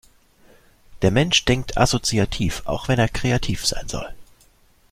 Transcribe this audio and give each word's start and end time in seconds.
Der 1.03 1.11
Mensch 1.11 1.45
denkt 1.45 1.77
assoziativ, 1.77 2.63
auch 2.65 2.87
wenn 2.87 2.97
er 2.97 3.07
kreativ 3.07 3.67
sein 3.67 3.87
soll. 3.87 4.11